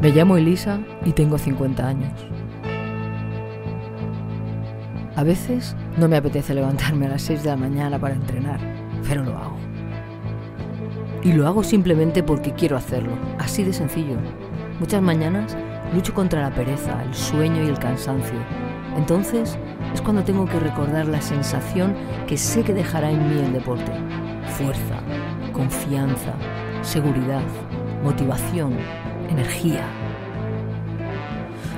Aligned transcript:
Me 0.00 0.10
llamo 0.10 0.36
Elisa 0.36 0.78
y 1.04 1.10
tengo 1.10 1.38
50 1.38 1.84
años. 1.84 2.12
A 5.16 5.24
veces 5.24 5.74
no 5.96 6.06
me 6.06 6.16
apetece 6.16 6.54
levantarme 6.54 7.06
a 7.06 7.08
las 7.08 7.22
6 7.22 7.42
de 7.42 7.50
la 7.50 7.56
mañana 7.56 7.98
para 7.98 8.14
entrenar, 8.14 8.60
pero 9.08 9.24
lo 9.24 9.36
hago. 9.36 9.56
Y 11.24 11.32
lo 11.32 11.48
hago 11.48 11.64
simplemente 11.64 12.22
porque 12.22 12.54
quiero 12.54 12.76
hacerlo, 12.76 13.18
así 13.40 13.64
de 13.64 13.72
sencillo. 13.72 14.14
Muchas 14.78 15.02
mañanas 15.02 15.56
lucho 15.92 16.14
contra 16.14 16.42
la 16.42 16.54
pereza, 16.54 17.02
el 17.02 17.12
sueño 17.12 17.64
y 17.64 17.66
el 17.66 17.80
cansancio. 17.80 18.38
Entonces 18.96 19.58
es 19.92 20.00
cuando 20.00 20.22
tengo 20.22 20.46
que 20.46 20.60
recordar 20.60 21.08
la 21.08 21.20
sensación 21.20 21.96
que 22.28 22.36
sé 22.36 22.62
que 22.62 22.72
dejará 22.72 23.10
en 23.10 23.28
mí 23.28 23.40
el 23.40 23.52
deporte. 23.52 23.90
Fuerza, 24.56 25.00
confianza, 25.52 26.34
seguridad, 26.82 27.42
motivación, 28.04 28.74
energía. 29.28 29.86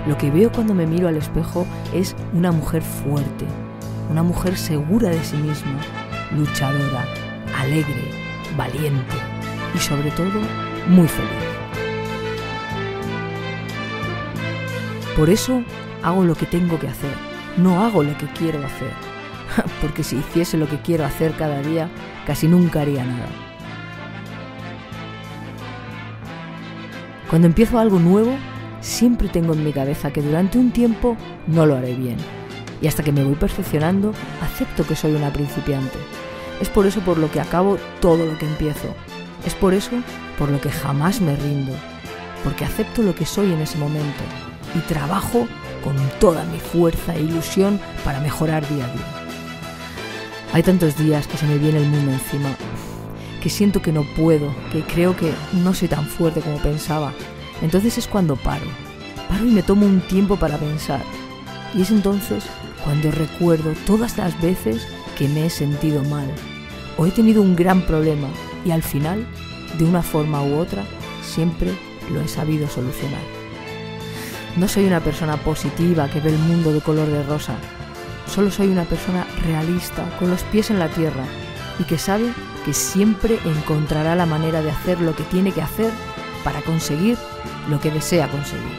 Lo 0.07 0.17
que 0.17 0.31
veo 0.31 0.51
cuando 0.51 0.75
me 0.75 0.87
miro 0.87 1.09
al 1.09 1.17
espejo 1.17 1.67
es 1.93 2.17
una 2.33 2.53
mujer 2.53 2.83
fuerte, 2.83 3.45
una 4.11 4.23
mujer 4.23 4.57
segura 4.57 5.11
de 5.11 5.23
sí 5.23 5.37
misma, 5.37 5.81
luchadora, 6.37 7.05
alegre, 7.59 8.11
valiente 8.57 9.17
y 9.75 9.79
sobre 9.79 10.11
todo 10.13 10.41
muy 10.89 11.07
feliz. 11.07 11.31
Por 15.17 15.29
eso 15.29 15.63
hago 16.03 16.25
lo 16.25 16.35
que 16.35 16.47
tengo 16.47 16.79
que 16.79 16.89
hacer, 16.89 17.13
no 17.59 17.85
hago 17.85 18.03
lo 18.03 18.17
que 18.17 18.27
quiero 18.27 18.65
hacer, 18.65 18.93
porque 19.83 20.03
si 20.03 20.17
hiciese 20.17 20.57
lo 20.57 20.67
que 20.69 20.79
quiero 20.79 21.05
hacer 21.05 21.35
cada 21.37 21.61
día, 21.61 21.91
casi 22.27 22.49
nunca 22.49 22.81
haría 22.81 23.05
nada. 23.05 23.50
Cuando 27.31 27.47
empiezo 27.47 27.79
algo 27.79 28.01
nuevo, 28.01 28.37
siempre 28.81 29.29
tengo 29.29 29.53
en 29.53 29.63
mi 29.63 29.73
cabeza 29.73 30.11
que 30.11 30.21
durante 30.21 30.59
un 30.59 30.73
tiempo 30.73 31.17
no 31.47 31.65
lo 31.65 31.77
haré 31.77 31.95
bien. 31.95 32.17
Y 32.83 32.89
hasta 32.89 33.05
que 33.05 33.13
me 33.13 33.23
voy 33.23 33.37
perfeccionando, 33.37 34.13
acepto 34.43 34.85
que 34.85 34.97
soy 34.97 35.15
una 35.15 35.33
principiante. 35.33 35.97
Es 36.61 36.69
por 36.69 36.89
eso 36.89 37.01
por 37.03 37.19
lo 37.19 37.31
que 37.31 37.41
acabo 37.41 37.79
todo 38.01 38.27
lo 38.27 38.37
que 38.37 38.47
empiezo. 38.47 38.89
Es 39.47 39.55
por 39.55 39.75
eso 39.75 39.93
por 40.41 40.51
lo 40.51 40.61
que 40.61 40.71
jamás 40.71 41.21
me 41.21 41.37
rindo. 41.37 41.73
Porque 42.43 42.65
acepto 42.65 43.01
lo 43.03 43.15
que 43.15 43.27
soy 43.27 43.53
en 43.53 43.61
ese 43.61 43.79
momento 43.79 44.25
y 44.75 44.81
trabajo 44.81 45.47
con 45.85 45.95
toda 46.19 46.43
mi 46.47 46.59
fuerza 46.59 47.15
e 47.15 47.23
ilusión 47.23 47.79
para 48.05 48.19
mejorar 48.19 48.69
día 48.69 48.87
a 48.87 48.93
día. 48.93 49.07
Hay 50.53 50.65
tantos 50.65 50.99
días 50.99 51.29
que 51.29 51.37
se 51.37 51.47
me 51.47 51.59
viene 51.59 51.79
el 51.79 51.87
mundo 51.87 52.11
encima, 52.11 52.51
que 53.41 53.51
siento 53.51 53.83
que 53.83 53.93
no 53.93 54.03
puedo, 54.03 54.55
que 54.73 54.83
creo 54.83 55.17
que 55.17 55.33
no 55.53 55.75
soy 55.75 55.89
tan 55.89 56.07
fuerte 56.07 56.41
como 56.41 56.59
pensaba. 56.59 57.13
Entonces 57.63 57.99
es 57.99 58.07
cuando 58.07 58.37
paro. 58.37 58.67
Paro 59.29 59.47
y 59.47 59.51
me 59.51 59.63
tomo 59.63 59.87
un 59.87 60.01
tiempo 60.01 60.37
para 60.37 60.59
pensar. 60.59 61.03
Y 61.75 61.83
es 61.83 61.91
entonces 61.91 62.45
cuando 62.85 63.11
recuerdo 63.11 63.73
todas 63.87 64.17
las 64.17 64.41
veces 64.41 64.87
que 65.17 65.29
me 65.29 65.47
he 65.47 65.51
sentido 65.51 66.03
mal 66.05 66.31
o 66.97 67.07
he 67.07 67.11
tenido 67.11 67.43
un 67.43 67.57
gran 67.57 67.83
problema 67.83 68.29
y 68.65 68.71
al 68.71 68.83
final, 68.83 69.27
de 69.79 69.85
una 69.85 70.03
forma 70.03 70.43
u 70.43 70.59
otra, 70.59 70.85
siempre 71.23 71.73
lo 72.13 72.21
he 72.21 72.29
sabido 72.29 72.69
solucionar. 72.69 73.21
No 74.57 74.69
soy 74.69 74.85
una 74.85 75.01
persona 75.01 75.37
positiva 75.37 76.09
que 76.09 76.21
ve 76.21 76.31
el 76.31 76.39
mundo 76.39 76.73
de 76.73 76.81
color 76.81 77.09
de 77.09 77.23
rosa. 77.23 77.55
Solo 78.27 78.51
soy 78.51 78.69
una 78.69 78.85
persona 78.85 79.27
realista, 79.45 80.05
con 80.19 80.31
los 80.31 80.43
pies 80.45 80.71
en 80.71 80.79
la 80.79 80.89
tierra 80.89 81.25
y 81.79 81.85
que 81.85 81.99
sabe 81.99 82.33
que 82.65 82.73
siempre 82.73 83.39
encontrará 83.45 84.15
la 84.15 84.27
manera 84.27 84.63
de 84.63 84.71
hacer 84.71 85.01
lo 85.01 85.15
que 85.15 85.25
tiene 85.25 85.53
que 85.53 85.63
hacer 85.63 85.93
para 86.45 86.61
conseguir 86.63 87.17
lo 87.69 87.81
que 87.81 87.91
desea 87.91 88.29
conseguir. 88.29 88.79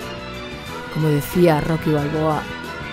Como 0.94 1.08
decía 1.08 1.62
Rocky 1.62 1.92
Balboa, 1.92 2.42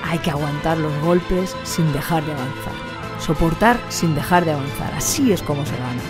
hay 0.04 0.18
que 0.18 0.30
aguantar 0.30 0.78
los 0.78 0.96
golpes 1.00 1.56
sin 1.64 1.92
dejar 1.92 2.24
de 2.24 2.32
avanzar. 2.32 2.72
Soportar 3.18 3.78
sin 3.88 4.14
dejar 4.14 4.44
de 4.44 4.52
avanzar. 4.52 4.92
Así 4.94 5.32
es 5.32 5.42
como 5.42 5.66
se 5.66 5.76
gana. 5.76 6.02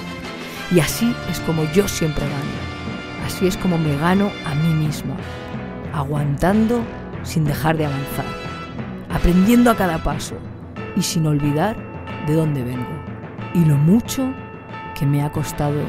Y 0.70 0.80
así 0.80 1.14
es 1.30 1.40
como 1.40 1.64
yo 1.72 1.88
siempre 1.88 2.24
gano. 2.24 3.26
Así 3.26 3.46
es 3.46 3.56
como 3.56 3.78
me 3.78 3.96
gano 3.96 4.30
a 4.46 4.54
mí 4.54 4.74
misma. 4.74 5.16
Aguantando 5.94 6.82
sin 7.22 7.44
dejar 7.44 7.76
de 7.76 7.86
avanzar. 7.86 8.26
Aprendiendo 9.10 9.70
a 9.70 9.76
cada 9.76 10.02
paso 10.02 10.36
y 10.94 11.02
sin 11.02 11.26
olvidar 11.26 11.76
de 12.26 12.34
dónde 12.34 12.62
vengo. 12.62 12.86
Y 13.54 13.64
lo 13.64 13.76
mucho 13.76 14.28
que 14.98 15.06
me 15.06 15.22
ha 15.22 15.30
costado 15.30 15.80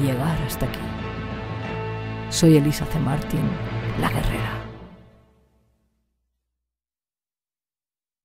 llegar 0.00 0.36
hasta 0.46 0.66
aquí. 0.66 0.80
Soy 2.30 2.56
Elisa 2.56 2.84
C. 2.86 2.98
Martin, 2.98 3.48
la 4.00 4.08
guerrera. 4.08 4.65